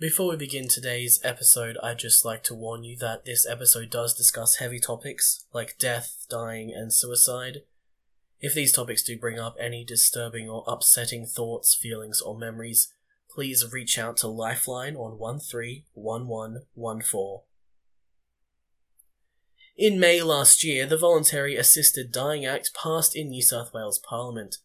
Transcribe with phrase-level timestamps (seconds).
[0.00, 4.14] Before we begin today's episode, I'd just like to warn you that this episode does
[4.14, 7.64] discuss heavy topics like death, dying, and suicide.
[8.40, 12.94] If these topics do bring up any disturbing or upsetting thoughts, feelings, or memories,
[13.28, 17.40] please reach out to Lifeline on 131114.
[19.76, 24.56] In May last year, the Voluntary Assisted Dying Act passed in New South Wales Parliament.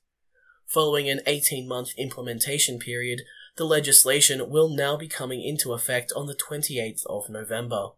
[0.66, 3.24] Following an 18 month implementation period,
[3.58, 7.90] the legislation will now be coming into effect on the 28th of November.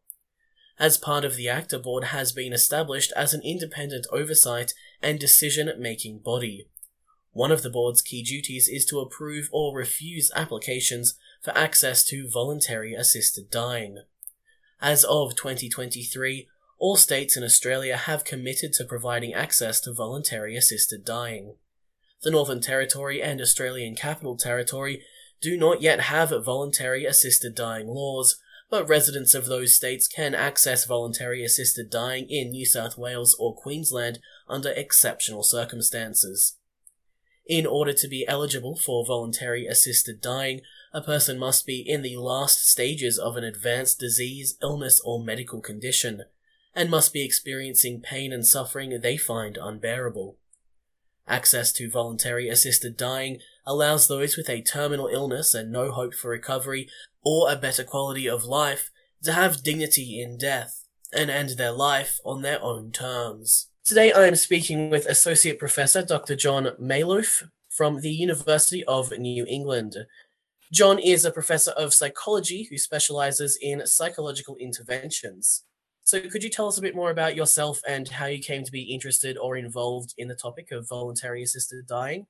[0.80, 5.20] As part of the Act, a board has been established as an independent oversight and
[5.20, 6.68] decision making body.
[7.32, 12.30] One of the board's key duties is to approve or refuse applications for access to
[12.30, 14.00] voluntary assisted dying.
[14.80, 21.04] As of 2023, all states in Australia have committed to providing access to voluntary assisted
[21.04, 21.56] dying.
[22.22, 25.04] The Northern Territory and Australian Capital Territory
[25.42, 30.86] do not yet have voluntary assisted dying laws, but residents of those states can access
[30.86, 36.58] voluntary assisted dying in New South Wales or Queensland under exceptional circumstances.
[37.48, 40.62] In order to be eligible for voluntary assisted dying,
[40.94, 45.62] a person must be in the last stages of an advanced disease, illness, or medical
[45.62, 46.24] condition,
[46.76, 50.38] and must be experiencing pain and suffering they find unbearable.
[51.26, 56.30] Access to voluntary assisted dying allows those with a terminal illness and no hope for
[56.30, 56.90] recovery
[57.24, 58.90] or a better quality of life
[59.24, 63.68] to have dignity in death and end their life on their own terms.
[63.84, 66.36] Today I am speaking with Associate Professor Dr.
[66.36, 69.98] John Malouff from the University of New England.
[70.72, 75.64] John is a professor of psychology who specializes in psychological interventions.
[76.04, 78.72] So, could you tell us a bit more about yourself and how you came to
[78.72, 82.28] be interested or involved in the topic of voluntary assisted dying?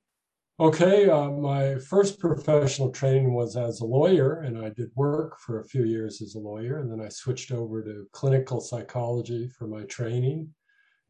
[0.60, 5.60] Okay, uh, my first professional training was as a lawyer, and I did work for
[5.60, 6.80] a few years as a lawyer.
[6.80, 10.52] And then I switched over to clinical psychology for my training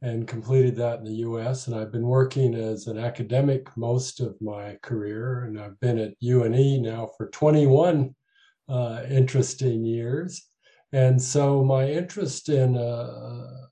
[0.01, 1.67] and completed that in the US.
[1.67, 6.15] And I've been working as an academic most of my career, and I've been at
[6.21, 8.13] UNE now for 21
[8.67, 10.45] uh, interesting years.
[10.91, 13.67] And so my interest in uh,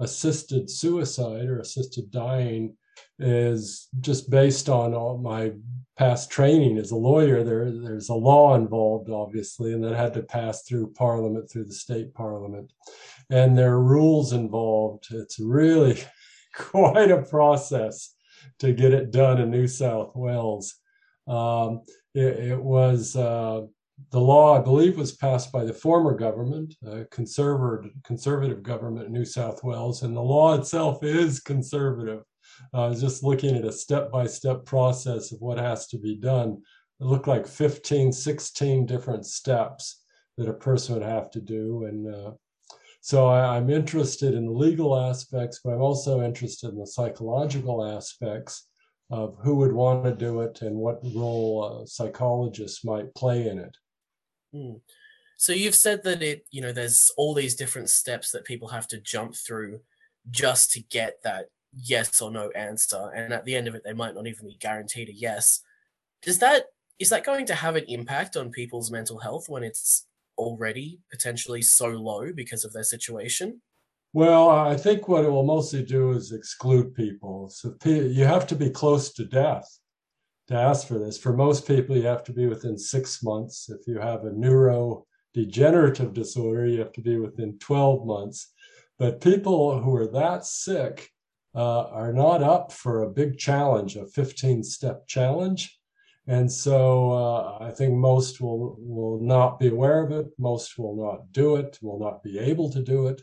[0.00, 2.74] assisted suicide or assisted dying
[3.18, 5.52] is just based on all my
[5.96, 7.44] past training as a lawyer.
[7.44, 11.74] There, there's a law involved, obviously, and that had to pass through Parliament, through the
[11.74, 12.72] state Parliament,
[13.28, 15.08] and there are rules involved.
[15.10, 16.02] It's really
[16.54, 18.14] quite a process
[18.60, 20.74] to get it done in New South Wales.
[21.28, 21.82] Um,
[22.14, 23.62] it, it, was uh,
[24.10, 29.12] the law, I believe, was passed by the former government, a conservative, conservative government in
[29.12, 32.22] New South Wales, and the law itself is conservative.
[32.72, 36.62] Was just looking at a step by step process of what has to be done.
[37.00, 40.02] It looked like 15, 16 different steps
[40.36, 41.84] that a person would have to do.
[41.84, 42.32] And uh,
[43.00, 47.84] so I, am interested in the legal aspects, but I'm also interested in the psychological
[47.84, 48.68] aspects
[49.10, 53.58] of who would want to do it and what role uh, psychologists might play in
[53.58, 53.76] it.
[54.54, 54.80] Mm.
[55.36, 58.86] So you've said that it, you know, there's all these different steps that people have
[58.88, 59.80] to jump through
[60.30, 63.92] just to get that yes or no answer, and at the end of it, they
[63.92, 65.60] might not even be guaranteed a yes.
[66.22, 66.66] Does that
[66.98, 71.62] is that going to have an impact on people's mental health when it's already potentially
[71.62, 73.62] so low because of their situation?
[74.12, 77.48] Well, I think what it will mostly do is exclude people.
[77.48, 79.66] So you have to be close to death
[80.48, 81.16] to ask for this.
[81.16, 83.70] For most people, you have to be within six months.
[83.70, 88.52] If you have a neurodegenerative disorder, you have to be within 12 months.
[88.98, 91.08] But people who are that sick
[91.54, 95.76] uh, are not up for a big challenge, a 15 step challenge.
[96.26, 100.26] And so uh, I think most will, will not be aware of it.
[100.38, 103.22] Most will not do it, will not be able to do it.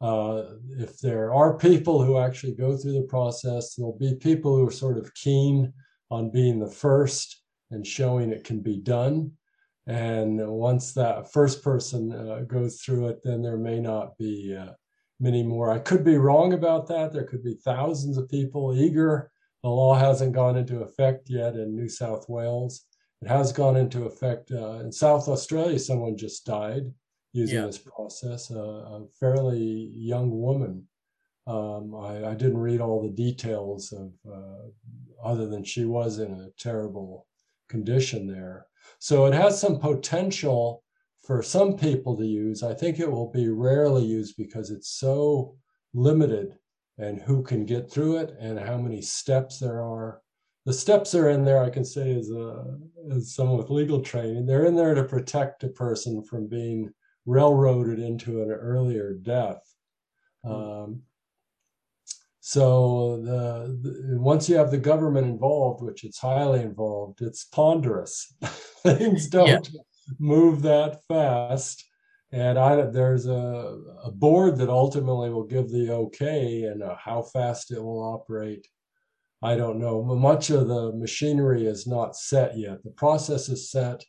[0.00, 0.42] Uh,
[0.78, 4.72] if there are people who actually go through the process, there'll be people who are
[4.72, 5.72] sort of keen
[6.10, 9.32] on being the first and showing it can be done.
[9.86, 14.72] And once that first person uh, goes through it, then there may not be uh,
[15.20, 15.70] many more.
[15.70, 17.12] I could be wrong about that.
[17.12, 19.30] There could be thousands of people eager.
[19.62, 22.84] The law hasn't gone into effect yet in New South Wales.
[23.20, 25.78] It has gone into effect uh, in South Australia.
[25.78, 26.92] Someone just died
[27.32, 27.66] using yeah.
[27.66, 30.86] this process, uh, a fairly young woman.
[31.46, 34.68] Um, I, I, didn't read all the details of, uh,
[35.24, 37.26] other than she was in a terrible
[37.70, 38.66] condition there.
[38.98, 40.82] So it has some potential
[41.28, 42.62] for some people to use.
[42.62, 45.56] I think it will be rarely used because it's so
[45.92, 46.56] limited
[46.96, 50.22] and who can get through it and how many steps there are.
[50.64, 51.62] the steps are in there.
[51.62, 52.78] I can say as a
[53.14, 56.90] as someone with legal training, they're in there to protect a person from being
[57.26, 59.62] railroaded into an earlier death.
[60.44, 60.52] Hmm.
[60.52, 61.02] Um,
[62.40, 68.32] so the, the, once you have the government involved, which it's highly involved, it's ponderous.
[68.82, 69.80] Things don't yeah.
[70.18, 71.84] Move that fast.
[72.30, 77.22] And I, there's a, a board that ultimately will give the okay and uh, how
[77.22, 78.66] fast it will operate.
[79.42, 80.02] I don't know.
[80.02, 82.82] Much of the machinery is not set yet.
[82.82, 84.04] The process is set,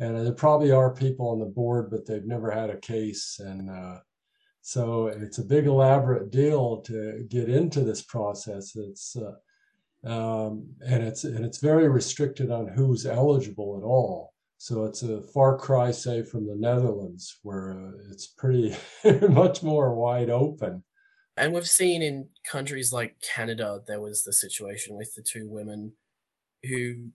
[0.00, 3.38] and there probably are people on the board, but they've never had a case.
[3.38, 4.00] And uh,
[4.60, 8.74] so it's a big elaborate deal to get into this process.
[8.74, 9.34] It's uh,
[10.04, 14.31] um, and it's and it's very restricted on who's eligible at all.
[14.62, 18.72] So it's a far cry, say, from the Netherlands, where uh, it's pretty
[19.28, 20.84] much more wide open.
[21.36, 25.94] And we've seen in countries like Canada, there was the situation with the two women
[26.62, 27.08] who,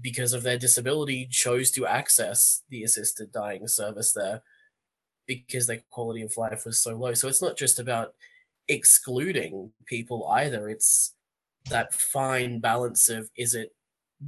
[0.00, 4.42] because of their disability, chose to access the assisted dying service there
[5.28, 7.14] because their quality of life was so low.
[7.14, 8.08] So it's not just about
[8.66, 10.68] excluding people either.
[10.68, 11.14] It's
[11.70, 13.70] that fine balance of is it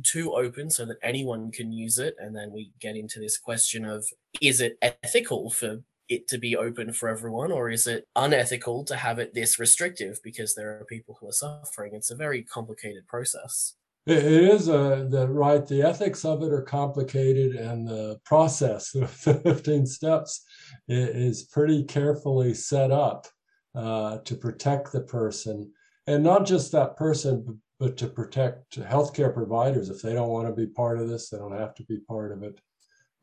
[0.04, 2.16] too open so that anyone can use it?
[2.18, 4.06] And then we get into this question of
[4.40, 8.96] is it ethical for it to be open for everyone, or is it unethical to
[8.96, 11.94] have it this restrictive because there are people who are suffering?
[11.94, 13.74] It's a very complicated process.
[14.06, 15.64] It is uh, the right.
[15.64, 20.42] The ethics of it are complicated, and the process, the 15 steps,
[20.88, 23.28] is pretty carefully set up
[23.74, 25.70] uh, to protect the person,
[26.06, 29.88] and not just that person, but to protect healthcare providers.
[29.88, 32.30] If they don't want to be part of this, they don't have to be part
[32.30, 32.60] of it.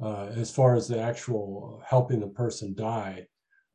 [0.01, 3.27] Uh, as far as the actual helping the person die,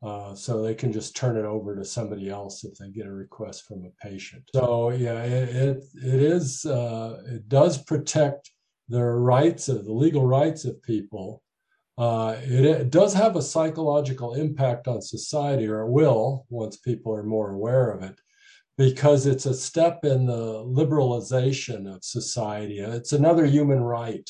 [0.02, 3.12] uh, so they can just turn it over to somebody else if they get a
[3.12, 4.43] request from a patient.
[4.55, 8.50] So yeah, it it, it is uh, it does protect
[8.88, 11.43] the rights of the legal rights of people.
[11.99, 17.14] Uh, it, it, does have a psychological impact on society, or it will once people
[17.14, 18.19] are more aware of it,
[18.90, 22.79] because it's a step in the liberalization of society.
[22.81, 24.29] It's another human right.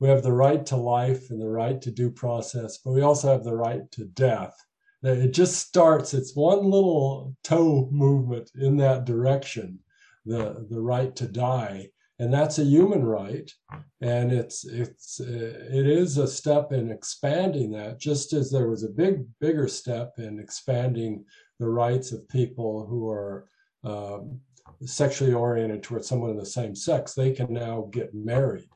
[0.00, 3.32] We have the right to life and the right to due process, but we also
[3.32, 4.54] have the right to death
[5.04, 9.78] it just starts it's one little toe movement in that direction
[10.24, 13.50] the the right to die and that's a human right
[14.00, 18.84] and it's it's uh, it is a step in expanding that just as there was
[18.84, 21.24] a big bigger step in expanding
[21.58, 23.46] the rights of people who are
[23.84, 24.40] um,
[24.84, 28.68] sexually oriented towards someone of the same sex they can now get married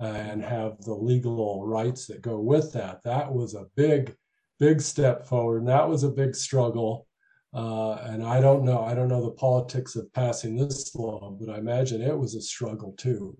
[0.00, 4.14] and have the legal rights that go with that that was a big
[4.58, 5.58] big step forward.
[5.58, 7.06] And that was a big struggle.
[7.54, 11.52] Uh, and I don't know, I don't know the politics of passing this law, but
[11.52, 13.36] I imagine it was a struggle too,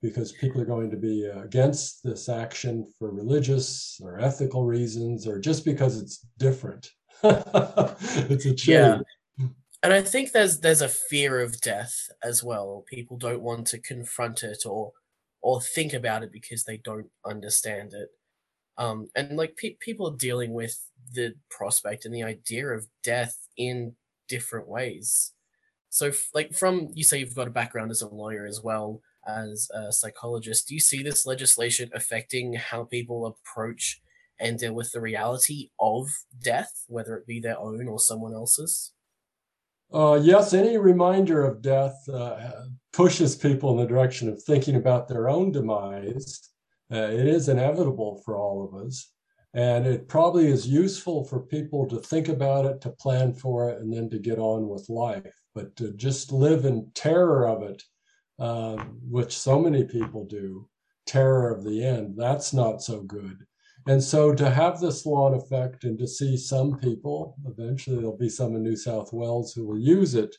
[0.00, 5.38] because people are going to be against this action for religious or ethical reasons, or
[5.38, 6.90] just because it's different.
[7.22, 8.68] it's a change.
[8.68, 8.98] Yeah.
[9.84, 12.84] And I think there's there's a fear of death as well.
[12.88, 14.94] People don't want to confront it or
[15.42, 18.10] or think about it because they don't understand it.
[18.78, 20.78] Um, and like pe- people are dealing with
[21.14, 23.94] the prospect and the idea of death in
[24.28, 25.34] different ways.
[25.90, 29.02] So, f- like from you say you've got a background as a lawyer as well
[29.28, 30.68] as a psychologist.
[30.68, 34.02] Do you see this legislation affecting how people approach
[34.40, 36.10] and deal with the reality of
[36.42, 38.93] death, whether it be their own or someone else's?
[39.94, 42.50] Uh, yes, any reminder of death uh,
[42.92, 46.50] pushes people in the direction of thinking about their own demise
[46.92, 49.10] uh, it is inevitable for all of us.
[49.54, 53.80] And it probably is useful for people to think about it, to plan for it,
[53.80, 55.32] and then to get on with life.
[55.54, 57.82] But to just live in terror of it,
[58.38, 58.76] uh,
[59.08, 60.68] which so many people do,
[61.06, 63.38] terror of the end, that's not so good.
[63.86, 68.16] And so to have this law in effect and to see some people, eventually there'll
[68.16, 70.34] be some in New South Wales who will use it,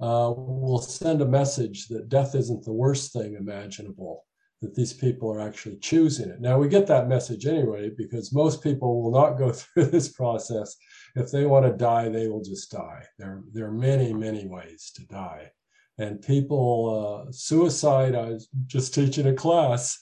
[0.00, 4.24] uh, will send a message that death isn't the worst thing imaginable
[4.62, 6.40] that these people are actually choosing it.
[6.40, 10.76] Now, we get that message anyway, because most people will not go through this process.
[11.16, 13.04] If they want to die, they will just die.
[13.18, 15.50] There, there are many, many ways to die.
[15.98, 19.98] And people, uh, suicide, I was just teaching a class,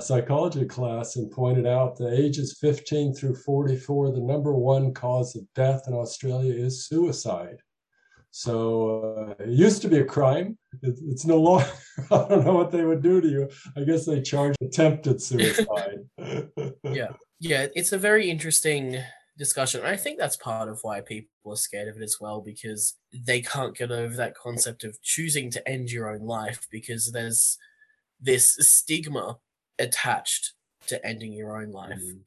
[0.00, 5.44] psychology class, and pointed out the ages 15 through 44, the number one cause of
[5.54, 7.62] death in Australia is suicide.
[8.32, 10.56] So uh, it used to be a crime.
[10.80, 11.66] It, it's no longer.
[12.10, 13.50] I don't know what they would do to you.
[13.76, 15.98] I guess they charge attempted suicide.
[16.82, 17.66] yeah, yeah.
[17.74, 18.98] It's a very interesting
[19.38, 19.82] discussion.
[19.84, 23.40] I think that's part of why people are scared of it as well, because they
[23.40, 27.58] can't get over that concept of choosing to end your own life because there's
[28.20, 29.38] this stigma
[29.78, 30.52] attached
[30.86, 31.98] to ending your own life.
[31.98, 32.18] Mm-hmm.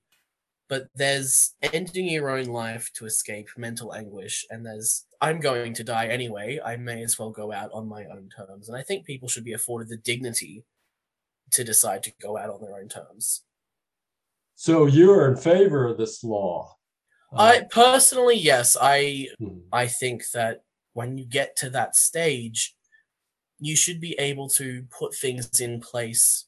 [0.68, 5.84] But there's ending your own life to escape mental anguish, and there's I'm going to
[5.84, 6.60] die anyway.
[6.64, 8.68] I may as well go out on my own terms.
[8.68, 10.64] And I think people should be afforded the dignity
[11.52, 13.44] to decide to go out on their own terms.
[14.56, 16.75] So you're in favor of this law?
[17.36, 18.78] I personally, yes.
[18.80, 19.60] I hmm.
[19.72, 20.64] I think that
[20.94, 22.76] when you get to that stage,
[23.60, 26.46] you should be able to put things in place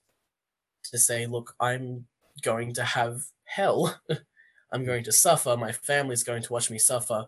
[0.92, 2.06] to say, look, I'm
[2.42, 4.00] going to have hell.
[4.72, 5.56] I'm going to suffer.
[5.58, 7.26] My family's going to watch me suffer.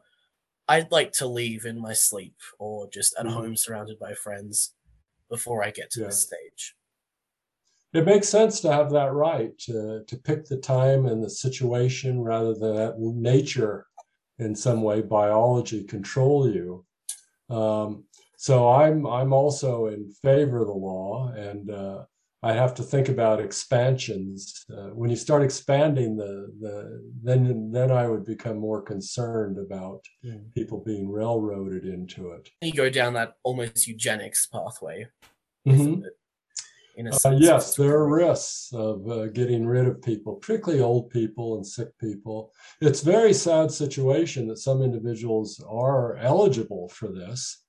[0.67, 3.35] I'd like to leave in my sleep or just at mm-hmm.
[3.35, 4.73] home surrounded by friends
[5.29, 6.05] before I get to yeah.
[6.07, 6.75] this stage
[7.93, 12.21] it makes sense to have that right to, to pick the time and the situation
[12.21, 13.85] rather than that nature
[14.37, 16.85] in some way biology control you.
[17.49, 18.05] Um,
[18.39, 22.05] so i'm i'm also in favor of the law and uh,
[22.41, 24.65] i have to think about expansions.
[24.71, 30.01] Uh, when you start expanding the the then then i would become more concerned about
[30.25, 30.41] mm.
[30.53, 32.49] people being railroaded into it.
[32.61, 35.07] You go down that almost eugenics pathway.
[35.67, 36.05] Mm-hmm.
[37.07, 41.65] Uh, yes, there are risks of uh, getting rid of people, particularly old people and
[41.65, 42.51] sick people.
[42.81, 47.63] It's a very sad situation that some individuals are eligible for this,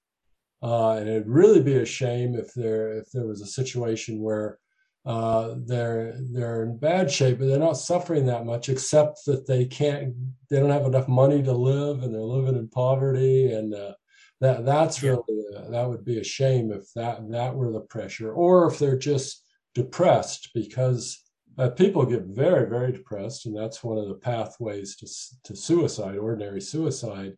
[0.62, 4.58] uh, and it'd really be a shame if there if there was a situation where
[5.06, 9.64] uh, they're they're in bad shape, but they're not suffering that much, except that they
[9.64, 10.14] can't
[10.50, 13.92] they don't have enough money to live, and they're living in poverty, and uh,
[14.40, 15.22] that that's really
[15.56, 18.98] uh, that would be a shame if that that were the pressure or if they're
[18.98, 19.44] just
[19.74, 21.22] depressed because
[21.58, 25.06] uh, people get very very depressed and that's one of the pathways to,
[25.44, 27.34] to suicide ordinary suicide.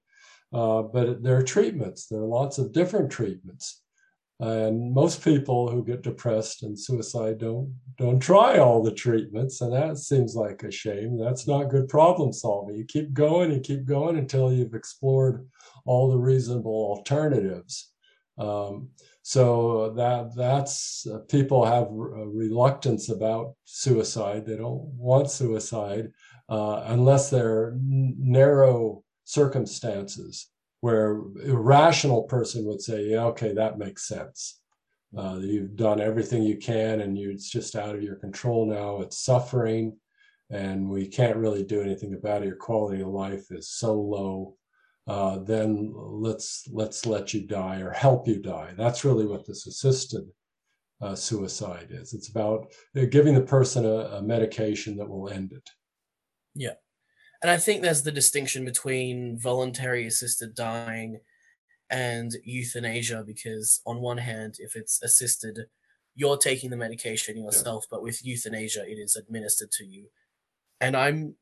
[0.53, 3.82] Uh, but there are treatments there are lots of different treatments
[4.43, 9.73] and most people who get depressed and suicide don't don't try all the treatments and
[9.73, 11.17] that seems like a shame.
[11.17, 12.75] That's not good problem solving.
[12.75, 15.47] You keep going you keep going until you've explored
[15.85, 17.93] all the reasonable alternatives.
[18.37, 18.89] Um,
[19.23, 24.45] so that that's uh, people have a reluctance about suicide.
[24.45, 26.11] They don't want suicide
[26.49, 30.49] uh, unless they're narrow circumstances
[30.83, 31.13] where
[31.47, 34.61] a rational person would say, yeah, okay, that makes sense.
[35.17, 39.01] Uh, you've done everything you can and you, it's just out of your control now.
[39.01, 39.97] It's suffering
[40.51, 42.47] and we can't really do anything about it.
[42.47, 44.57] Your quality of life is so low.
[45.07, 48.73] Uh, then let's let's let you die or help you die.
[48.77, 50.25] That's really what this assisted
[51.01, 52.13] uh, suicide is.
[52.13, 55.71] It's about uh, giving the person a, a medication that will end it.
[56.57, 56.75] Yeah.
[57.43, 61.21] And I think there's the distinction between voluntary assisted dying
[61.93, 65.67] and euthanasia because on one hand if it's assisted
[66.15, 67.97] you're taking the medication yourself yeah.
[67.97, 70.07] but with euthanasia it is administered to you
[70.81, 71.35] and i'm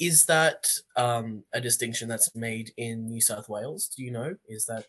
[0.00, 4.64] is that um, a distinction that's made in new south wales do you know is
[4.64, 4.86] that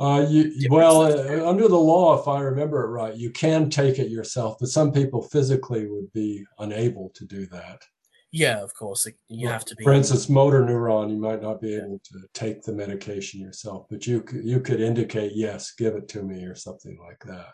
[0.00, 3.98] uh, you, well, uh, under the law, if I remember it right, you can take
[3.98, 7.82] it yourself, but some people physically would be unable to do that.
[8.30, 9.06] Yeah, of course.
[9.28, 9.84] You have to be.
[9.84, 14.06] For instance, motor neuron, you might not be able to take the medication yourself, but
[14.06, 17.48] you could, you could indicate, yes, give it to me or something like that.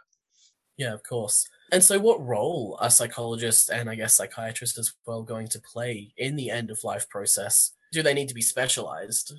[0.77, 1.49] Yeah, of course.
[1.71, 6.13] And so, what role are psychologists and I guess psychiatrists as well going to play
[6.17, 7.73] in the end of life process?
[7.93, 9.33] Do they need to be specialized?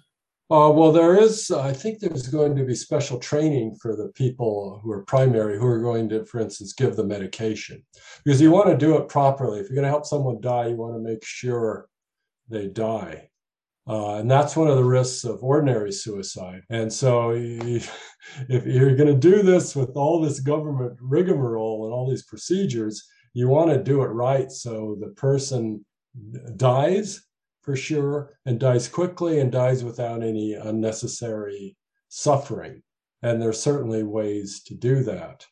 [0.52, 4.80] Uh, well, there is, I think there's going to be special training for the people
[4.84, 7.84] who are primary, who are going to, for instance, give the medication.
[8.24, 9.60] Because you want to do it properly.
[9.60, 11.90] If you're going to help someone die, you want to make sure
[12.48, 13.30] they die.
[13.88, 16.62] Uh, and that's one of the risks of ordinary suicide.
[16.70, 17.92] And so, if
[18.48, 23.48] you're going to do this with all this government rigmarole and all these procedures, you
[23.48, 25.84] want to do it right so the person
[26.56, 27.26] dies
[27.66, 31.76] for sure, and dies quickly and dies without any unnecessary
[32.10, 32.84] suffering.
[33.24, 35.46] And there's certainly ways to do that.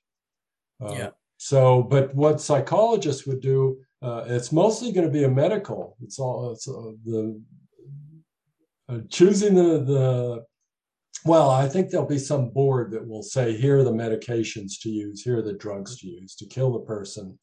[0.79, 1.09] Uh, yeah.
[1.37, 5.97] So, but what psychologists would do, uh, it's mostly going to be a medical.
[6.01, 7.41] It's all it's uh, the
[8.89, 10.45] uh, choosing the the
[11.25, 14.89] well, I think there'll be some board that will say, here are the medications to
[14.89, 17.37] use, here are the drugs to use to kill the person.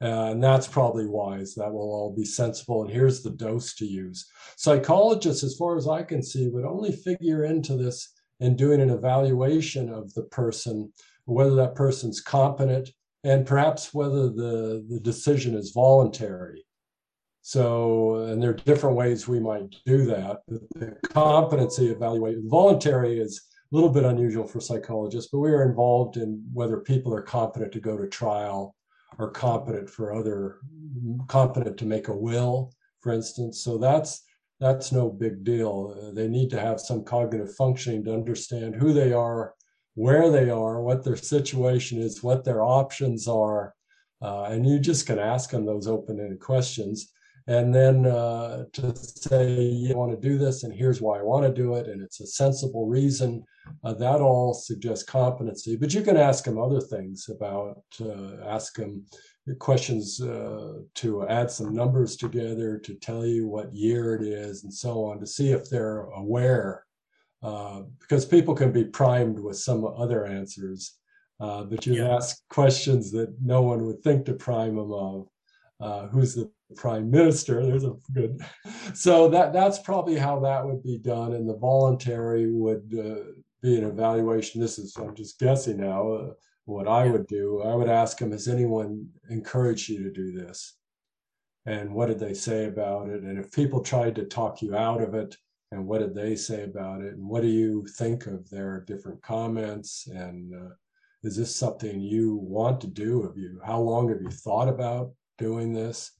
[0.00, 1.54] Uh, and that's probably wise.
[1.54, 2.82] That will all be sensible.
[2.82, 4.26] And here's the dose to use.
[4.56, 8.90] Psychologists, as far as I can see, would only figure into this in doing an
[8.90, 10.92] evaluation of the person,
[11.26, 12.90] whether that person's competent
[13.24, 16.64] and perhaps whether the, the decision is voluntary.
[17.44, 20.42] So, and there are different ways we might do that.
[20.46, 26.16] The competency evaluation, voluntary is a little bit unusual for psychologists, but we are involved
[26.16, 28.76] in whether people are competent to go to trial
[29.18, 30.60] or competent for other,
[31.26, 33.60] competent to make a will, for instance.
[33.60, 34.22] So that's
[34.60, 36.12] that's no big deal.
[36.14, 39.54] They need to have some cognitive functioning to understand who they are,
[39.94, 43.74] where they are, what their situation is, what their options are,
[44.22, 47.10] uh, and you just can ask them those open-ended questions
[47.46, 51.44] and then uh, to say you want to do this and here's why i want
[51.44, 53.42] to do it and it's a sensible reason
[53.84, 58.76] uh, that all suggests competency but you can ask them other things about uh, ask
[58.76, 59.04] them
[59.58, 64.72] questions uh, to add some numbers together to tell you what year it is and
[64.72, 66.84] so on to see if they're aware
[67.42, 70.98] uh, because people can be primed with some other answers
[71.40, 72.14] uh, but you yeah.
[72.14, 75.26] ask questions that no one would think to prime them of
[75.80, 77.64] uh, who's the prime minister.
[77.64, 78.40] There's a good.
[78.94, 83.78] So that that's probably how that would be done, and the voluntary would uh, be
[83.78, 84.60] an evaluation.
[84.60, 86.12] This is I'm just guessing now.
[86.12, 86.30] Uh,
[86.64, 90.76] what I would do, I would ask them, has anyone encouraged you to do this?
[91.66, 93.22] And what did they say about it?
[93.22, 95.36] And if people tried to talk you out of it,
[95.70, 97.14] and what did they say about it?
[97.14, 100.06] And what do you think of their different comments?
[100.06, 100.74] And uh,
[101.22, 103.22] is this something you want to do?
[103.22, 103.60] Have you?
[103.64, 106.12] How long have you thought about doing this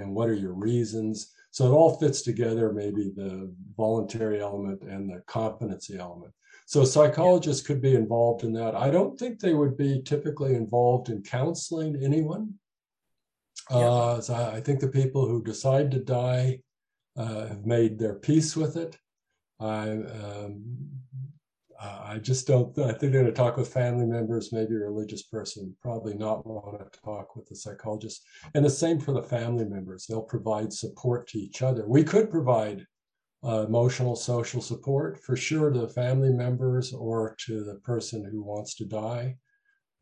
[0.00, 1.32] and what are your reasons?
[1.50, 6.32] So it all fits together maybe the voluntary element and the competency element.
[6.66, 8.74] So psychologists could be involved in that.
[8.76, 12.54] I don't think they would be typically involved in counseling anyone.
[13.70, 13.76] Yeah.
[13.76, 16.60] uh, so i think the people who decide to die
[17.16, 18.96] uh, have made their peace with it.
[19.60, 20.62] I, um,
[21.80, 22.76] uh, I just don't.
[22.78, 26.46] I think they're going to talk with family members, maybe a religious person, probably not
[26.46, 28.22] want to talk with the psychologist.
[28.54, 30.04] And the same for the family members.
[30.06, 31.88] They'll provide support to each other.
[31.88, 32.84] We could provide
[33.42, 38.42] uh, emotional, social support for sure to the family members or to the person who
[38.42, 39.36] wants to die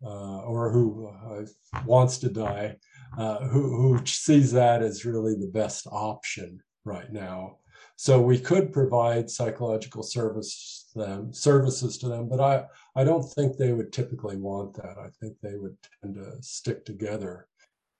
[0.05, 1.45] uh, or who uh,
[1.87, 2.77] wants to die,
[3.17, 7.59] uh, who, who sees that as really the best option right now.
[8.01, 13.57] So we could provide psychological service them services to them, but I I don't think
[13.57, 14.97] they would typically want that.
[14.99, 17.49] I think they would tend to stick together.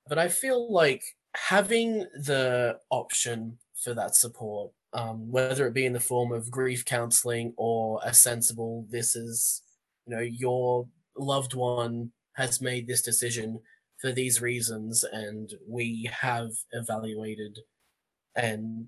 [0.07, 1.03] But I feel like
[1.35, 6.85] having the option for that support, um, whether it be in the form of grief
[6.85, 9.63] counseling or a sensible, this is
[10.07, 13.59] you know your loved one has made this decision
[14.01, 17.59] for these reasons, and we have evaluated
[18.37, 18.87] and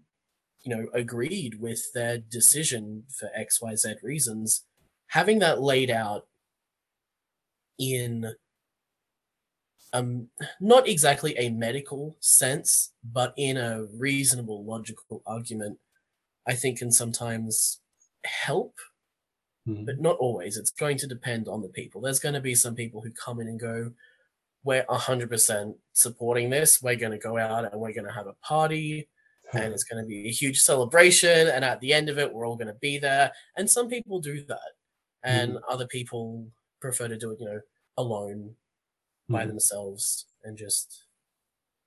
[0.62, 4.64] you know, agreed with their decision for XYZ reasons,
[5.08, 6.26] having that laid out
[7.78, 8.34] in
[9.92, 10.28] um
[10.60, 15.78] not exactly a medical sense, but in a reasonable logical argument,
[16.46, 17.80] I think can sometimes
[18.24, 18.74] help.
[19.68, 19.84] Mm-hmm.
[19.84, 20.56] But not always.
[20.56, 22.00] It's going to depend on the people.
[22.00, 23.92] There's going to be some people who come in and go,
[24.64, 26.82] We're 100% supporting this.
[26.82, 29.08] We're going to go out and we're going to have a party
[29.52, 31.48] and it's going to be a huge celebration.
[31.48, 33.32] And at the end of it, we're all going to be there.
[33.56, 34.72] And some people do that,
[35.22, 35.72] and mm-hmm.
[35.72, 36.46] other people
[36.80, 37.60] prefer to do it, you know,
[37.96, 38.54] alone
[39.28, 39.50] by mm-hmm.
[39.50, 41.04] themselves and just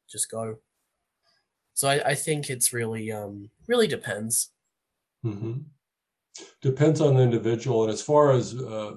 [0.10, 0.58] just go.
[1.74, 4.52] So I, I think it's really um really depends.
[5.26, 5.62] Mm-hmm.
[6.62, 8.94] Depends on the individual, and as far as uh,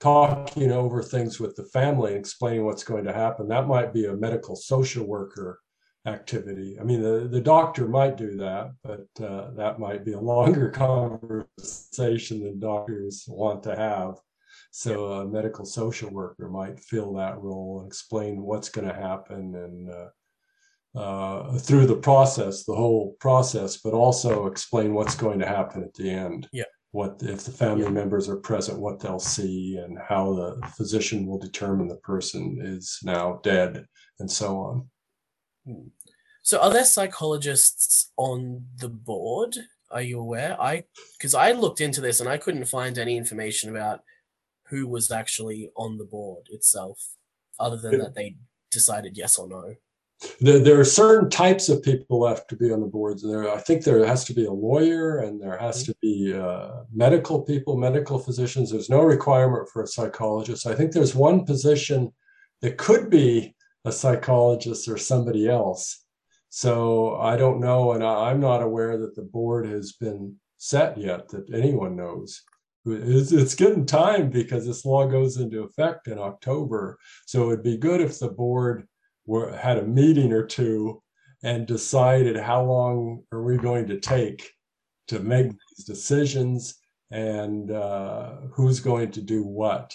[0.00, 4.06] talking over things with the family and explaining what's going to happen, that might be
[4.06, 5.60] a medical social worker
[6.08, 6.76] activity.
[6.80, 10.70] I mean, the, the doctor might do that, but uh, that might be a longer
[10.84, 14.14] conversation than doctors want to have.
[14.70, 19.54] So a medical social worker might fill that role and explain what's going to happen
[19.54, 20.08] and uh,
[20.98, 25.94] uh, through the process, the whole process, but also explain what's going to happen at
[25.94, 26.48] the end.
[26.52, 26.64] Yeah.
[26.92, 27.90] What if the family yeah.
[27.90, 32.98] members are present, what they'll see, and how the physician will determine the person is
[33.04, 33.84] now dead,
[34.20, 34.88] and so on.
[36.48, 39.54] So, are there psychologists on the board?
[39.90, 40.58] Are you aware?
[40.58, 40.84] I
[41.18, 44.00] because I looked into this and I couldn't find any information about
[44.70, 47.06] who was actually on the board itself,
[47.60, 48.36] other than that they
[48.70, 49.74] decided yes or no.
[50.40, 53.22] There, there, are certain types of people left to be on the boards.
[53.22, 55.92] There, I think there has to be a lawyer and there has mm-hmm.
[55.92, 58.70] to be uh, medical people, medical physicians.
[58.70, 60.66] There's no requirement for a psychologist.
[60.66, 62.10] I think there's one position
[62.62, 66.06] that could be a psychologist or somebody else.
[66.48, 71.28] So I don't know, and I'm not aware that the board has been set yet
[71.28, 72.42] that anyone knows.
[72.86, 76.98] It's, it's getting time because this law goes into effect in October.
[77.26, 78.86] So it'd be good if the board
[79.26, 81.02] were, had a meeting or two
[81.42, 84.50] and decided how long are we going to take
[85.08, 86.74] to make these decisions
[87.10, 89.94] and uh, who's going to do what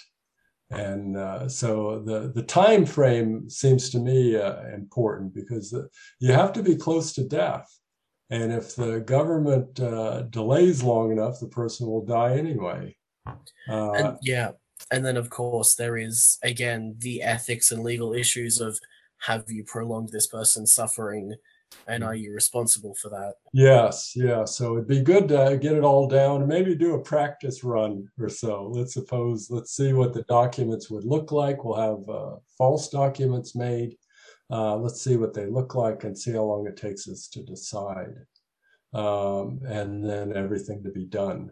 [0.70, 5.88] and uh, so the the time frame seems to me uh, important because the,
[6.20, 7.68] you have to be close to death.
[8.30, 12.96] And if the government uh, delays long enough the person will die anyway.
[13.68, 14.52] Uh, and, yeah.
[14.90, 18.78] And then of course there is again the ethics and legal issues of
[19.20, 21.34] have you prolonged this person's suffering
[21.86, 23.34] and are you responsible for that?
[23.52, 24.44] Yes, yeah.
[24.44, 28.08] So it'd be good to get it all down and maybe do a practice run
[28.18, 28.70] or so.
[28.72, 31.64] Let's suppose, let's see what the documents would look like.
[31.64, 33.96] We'll have uh, false documents made.
[34.50, 37.42] Uh, let's see what they look like and see how long it takes us to
[37.42, 38.14] decide.
[38.92, 41.50] Um, and then everything to be done.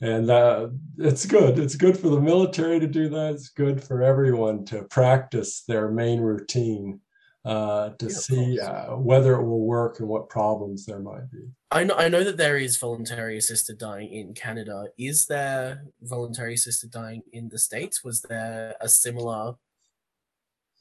[0.00, 1.58] And uh, it's good.
[1.58, 3.34] It's good for the military to do that.
[3.34, 7.00] It's good for everyone to practice their main routine
[7.48, 11.48] uh, to see uh, whether it will work and what problems there might be.
[11.70, 14.84] I know, I know that there is voluntary assisted dying in Canada.
[14.98, 18.04] Is there voluntary assisted dying in the States?
[18.04, 19.54] Was there a similar?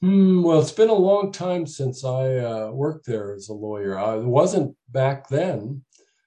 [0.01, 3.97] Hmm, well, it's been a long time since I uh, worked there as a lawyer.
[3.97, 5.83] I wasn't back then.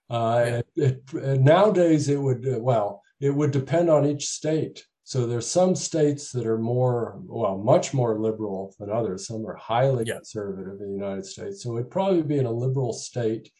[0.08, 0.84] Uh, yeah.
[0.84, 4.86] it, it, nowadays, it would, uh, well, it would depend on each state.
[5.10, 9.26] So there's some states that are more, well, much more liberal than others.
[9.26, 10.14] Some are highly yeah.
[10.14, 11.64] conservative in the United States.
[11.64, 13.50] So it'd probably be in a liberal state.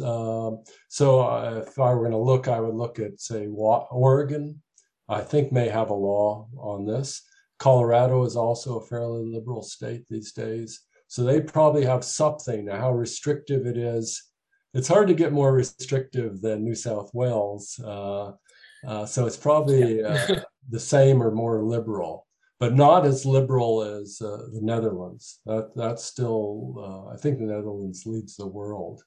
[0.00, 4.62] Um, so uh, if I were going to look, I would look at, say, Oregon.
[5.08, 7.20] I think may have a law on this.
[7.58, 10.82] Colorado is also a fairly liberal state these days.
[11.08, 12.66] So they probably have something.
[12.66, 14.22] Now, how restrictive it is,
[14.72, 17.76] it's hard to get more restrictive than New South Wales.
[17.84, 18.34] Uh,
[18.86, 20.44] uh, so it's probably yeah.
[20.68, 22.26] The same or more liberal,
[22.58, 25.40] but not as liberal as uh, the Netherlands.
[25.46, 29.02] That that's still, uh, I think, the Netherlands leads the world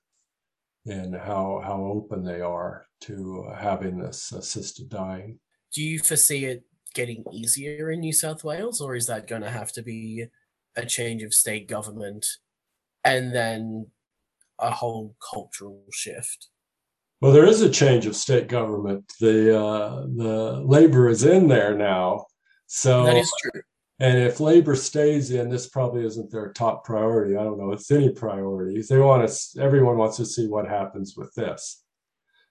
[0.86, 5.40] in how how open they are to having this assisted dying.
[5.74, 6.64] Do you foresee it
[6.94, 10.28] getting easier in New South Wales, or is that going to have to be
[10.76, 12.26] a change of state government
[13.04, 13.88] and then
[14.60, 16.50] a whole cultural shift?
[17.22, 19.12] Well, there is a change of state government.
[19.20, 22.26] The uh, the labor is in there now,
[22.68, 23.62] so that is true.
[24.00, 27.38] And if labor stays in, this probably isn't their top priority.
[27.38, 27.72] I don't know.
[27.72, 28.82] It's any priority.
[28.82, 29.62] They want to.
[29.62, 31.82] Everyone wants to see what happens with this.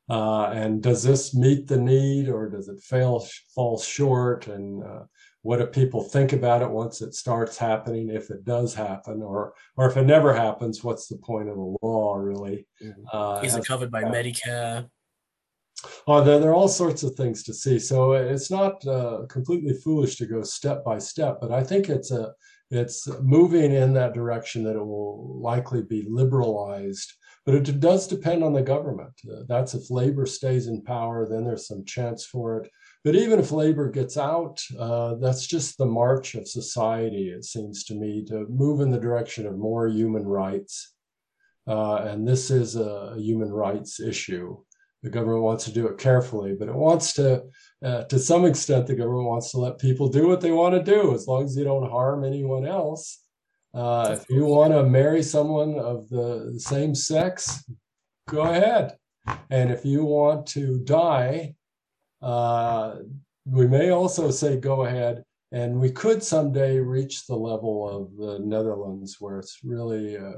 [0.09, 4.47] Uh, and does this meet the need, or does it fail, fall short?
[4.49, 5.05] And uh,
[5.45, 9.53] what do people think about it once it starts happening if it does happen or
[9.77, 12.67] or if it never happens what's the point of the law really?
[12.83, 13.17] Mm-hmm.
[13.17, 14.89] uh, is it covered by medicare?
[16.07, 17.79] Oh there, there are all sorts of things to see.
[17.79, 22.11] So it's not uh, completely foolish to go step by step but i think it's
[22.11, 22.33] a
[22.71, 27.13] it's moving in that direction that it will likely be liberalized.
[27.45, 29.13] But it does depend on the government.
[29.31, 32.71] Uh, that's if labor stays in power then there's some chance for it
[33.05, 37.85] but even if labor gets out, uh, that's just the march of society, it seems
[37.85, 40.95] to me, to move in the direction of more human rights.
[41.67, 44.57] Uh, and this is a human rights issue.
[45.03, 47.43] The government wants to do it carefully, but it wants to,
[47.85, 50.83] uh, to some extent, the government wants to let people do what they want to
[50.83, 53.21] do as long as you don't harm anyone else.
[53.75, 57.65] Uh, if you want to marry someone of the same sex,
[58.29, 58.97] go ahead.
[59.51, 61.55] And if you want to die,
[62.25, 62.97] uh,
[63.45, 68.39] we may also say go ahead, and we could someday reach the level of the
[68.45, 70.33] Netherlands where it's really uh,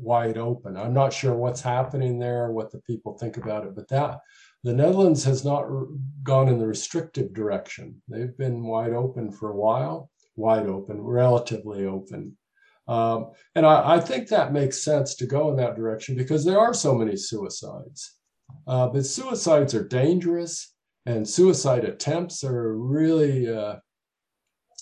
[0.00, 0.76] wide open.
[0.76, 4.20] I'm not sure what's happening there, what the people think about it, but that
[4.62, 5.66] the Netherlands has not
[6.22, 8.00] gone in the restrictive direction.
[8.08, 12.36] They've been wide open for a while, wide open, relatively open.
[12.86, 16.58] Um, and I, I, think that makes sense to go in that direction because there
[16.58, 18.16] are so many suicides.
[18.66, 20.71] Uh, but suicides are dangerous
[21.06, 23.76] and suicide attempts are really uh,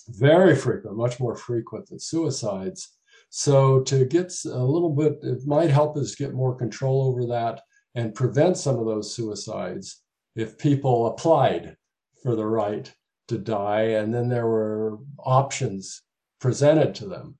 [0.09, 2.97] very frequent, much more frequent than suicides.
[3.29, 7.61] So to get a little bit, it might help us get more control over that
[7.95, 10.01] and prevent some of those suicides
[10.35, 11.75] if people applied
[12.21, 12.91] for the right
[13.27, 16.03] to die and then there were options
[16.39, 17.37] presented to them.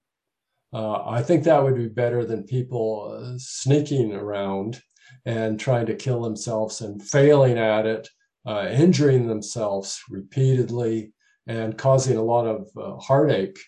[0.73, 4.81] Uh, I think that would be better than people uh, sneaking around
[5.25, 8.07] and trying to kill themselves and failing at it
[8.45, 11.13] uh, injuring themselves repeatedly
[11.47, 13.59] and causing a lot of uh, heartache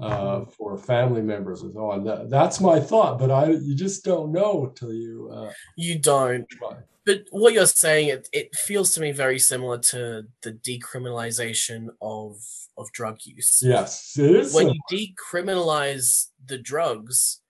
[0.00, 2.04] uh, for family members and so on.
[2.04, 6.48] That, that's my thought, but I you just don't know till you uh, you don't.
[6.48, 6.76] Try.
[7.06, 12.36] But what you're saying, it, it feels to me very similar to the decriminalization of
[12.76, 13.60] of drug use.
[13.62, 14.54] Yes, it is.
[14.54, 17.40] When you decriminalize the drugs,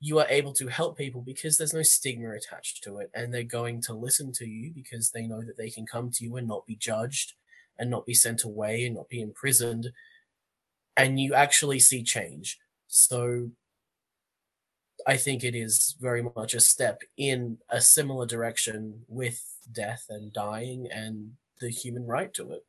[0.00, 3.42] you are able to help people because there's no stigma attached to it and they're
[3.42, 6.48] going to listen to you because they know that they can come to you and
[6.48, 7.34] not be judged
[7.78, 9.92] and not be sent away and not be imprisoned
[10.96, 12.58] and you actually see change
[12.88, 13.50] so
[15.06, 20.32] i think it is very much a step in a similar direction with death and
[20.32, 22.64] dying and the human right to it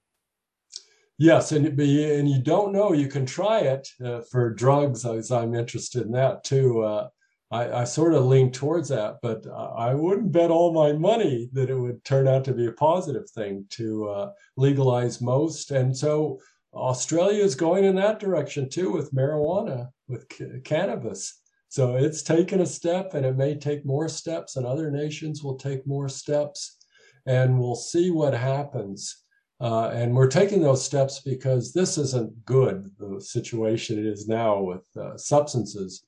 [1.18, 2.94] Yes, and and you don't know.
[2.94, 6.82] You can try it uh, for drugs, as I'm interested in that too.
[6.82, 7.10] Uh,
[7.52, 11.70] I, I sort of lean towards that, but I wouldn't bet all my money that
[11.70, 15.72] it would turn out to be a positive thing to uh, legalize most.
[15.72, 16.40] And so
[16.74, 21.42] Australia is going in that direction too with marijuana, with c- cannabis.
[21.68, 25.56] So it's taken a step, and it may take more steps, and other nations will
[25.56, 26.78] take more steps,
[27.26, 29.21] and we'll see what happens.
[29.62, 34.60] Uh, and we're taking those steps because this isn't good, the situation it is now
[34.60, 36.04] with uh, substances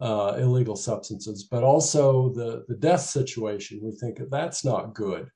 [0.00, 3.80] uh, illegal substances, but also the, the death situation.
[3.82, 5.30] We think that that's not good,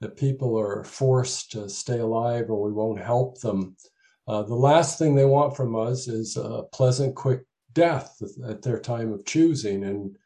[0.00, 3.76] that people are forced to stay alive or we won't help them.
[4.26, 8.78] Uh, the last thing they want from us is a pleasant, quick death at their
[8.78, 9.84] time of choosing.
[9.84, 10.16] And,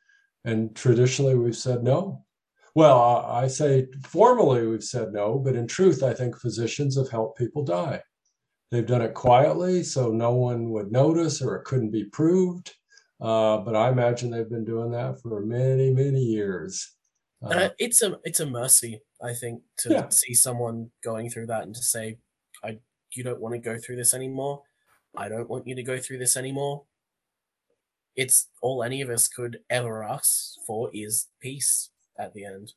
[0.44, 2.24] and traditionally we've said no.
[2.74, 7.38] Well, I say formally we've said no, but in truth, I think physicians have helped
[7.38, 8.02] people die.
[8.70, 12.74] They've done it quietly so no one would notice or it couldn't be proved.
[13.20, 16.96] Uh, but I imagine they've been doing that for many, many years.
[17.42, 20.08] Uh, uh, it's a it's a mercy, I think, to yeah.
[20.08, 22.18] see someone going through that and to say,
[22.64, 22.78] "I
[23.14, 24.62] you don't want to go through this anymore.
[25.16, 26.84] I don't want you to go through this anymore."
[28.16, 32.72] It's all any of us could ever ask for is peace at the end.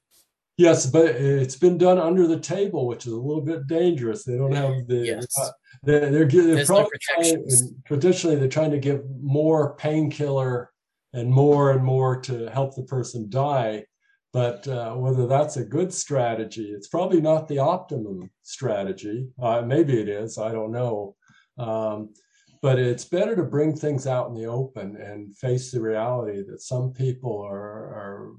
[0.58, 4.24] Yes, but it's been done under the table, which is a little bit dangerous.
[4.24, 4.95] They don't have the.
[4.95, 5.28] Yes.
[5.38, 5.50] Uh,
[5.84, 7.45] they're, they're, they're probably trying,
[7.86, 10.71] traditionally they're trying to give more painkiller
[11.13, 13.86] and more and more to help the person die.
[14.32, 19.28] But uh, whether that's a good strategy, it's probably not the optimum strategy.
[19.41, 20.38] Uh, maybe it is.
[20.38, 21.15] I don't know.
[21.58, 22.13] Um,
[22.62, 26.62] but it's better to bring things out in the open and face the reality that
[26.62, 28.32] some people are, are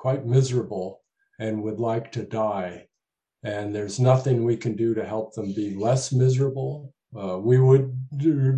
[0.00, 1.02] quite miserable
[1.40, 2.86] and would like to die.
[3.42, 6.94] And there's nothing we can do to help them be less miserable.
[7.14, 7.92] Uh, we would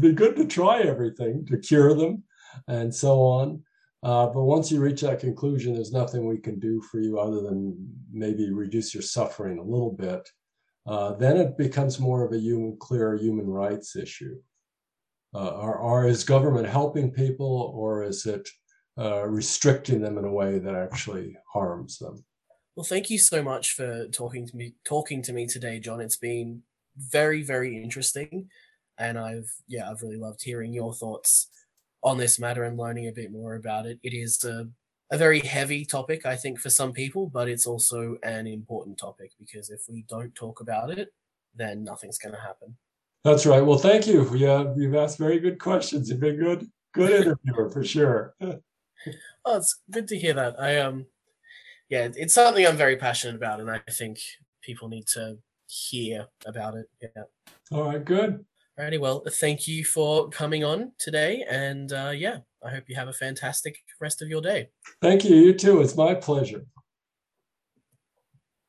[0.01, 2.23] be good to try everything to cure them
[2.69, 3.61] and so on.
[4.05, 7.41] Uh, but once you reach that conclusion, there's nothing we can do for you other
[7.41, 7.77] than
[8.13, 10.29] maybe reduce your suffering a little bit.
[10.87, 14.37] Uh, then it becomes more of a human, clear human rights issue.
[15.35, 18.49] Uh, is government helping people, or is it
[18.99, 22.25] uh, restricting them in a way that actually harms them?
[22.77, 26.01] Well, thank you so much for talking to me talking to me today, John.
[26.01, 26.63] It's been
[26.97, 28.49] very, very interesting.
[28.99, 31.49] And I've yeah, I've really loved hearing your thoughts
[32.03, 33.99] on this matter and learning a bit more about it.
[34.03, 34.69] It is a,
[35.11, 39.33] a very heavy topic, I think, for some people, but it's also an important topic
[39.39, 41.13] because if we don't talk about it,
[41.55, 42.77] then nothing's going to happen.
[43.25, 43.65] That's right.
[43.65, 44.35] Well, thank you.
[44.35, 46.11] Yeah, you've asked very good questions.
[46.11, 47.11] You've been good, good
[47.45, 48.35] interviewer for sure.
[49.45, 50.61] oh, it's good to hear that.
[50.61, 51.07] I um,
[51.89, 54.19] yeah, it's something I'm very passionate about, and I think
[54.63, 55.37] people need to
[55.67, 56.87] hear about it.
[57.01, 57.25] Yeah.
[57.71, 58.45] All right, good.
[58.79, 63.09] Alrighty, well, thank you for coming on today, and uh, yeah, I hope you have
[63.09, 64.71] a fantastic rest of your day.
[65.03, 65.37] Thank you.
[65.37, 65.83] You too.
[65.83, 66.65] It's my pleasure.